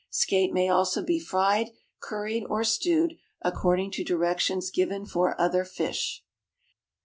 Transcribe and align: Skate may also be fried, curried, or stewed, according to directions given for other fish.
Skate 0.09 0.51
may 0.51 0.67
also 0.67 1.03
be 1.03 1.19
fried, 1.19 1.69
curried, 1.99 2.43
or 2.49 2.63
stewed, 2.63 3.17
according 3.43 3.91
to 3.91 4.03
directions 4.03 4.71
given 4.71 5.05
for 5.05 5.39
other 5.39 5.63
fish. 5.63 6.23